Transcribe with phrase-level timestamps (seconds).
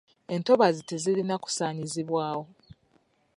[0.35, 2.45] Entobazi tezirina kusaanyizibwawo.